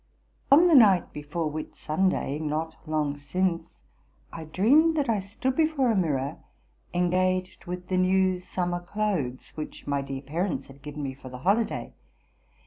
On 0.51 0.67
the 0.67 0.73
night 0.73 1.13
before 1.13 1.51
Whitsunday, 1.51 2.39
not 2.39 2.75
long 2.87 3.19
since, 3.19 3.77
I 4.33 4.45
dreamed 4.45 4.97
that 4.97 5.07
I 5.11 5.19
stood 5.19 5.55
before 5.55 5.91
a 5.91 5.95
mirror 5.95 6.37
engaged 6.91 7.65
with 7.67 7.87
the 7.87 7.97
new 7.97 8.39
summer 8.39 8.79
clothes 8.79 9.51
which 9.55 9.85
my 9.85 10.01
dear 10.01 10.23
parents 10.23 10.65
had 10.65 10.81
given 10.81 11.03
me 11.03 11.13
for 11.13 11.29
the 11.29 11.37
holiday. 11.45 11.93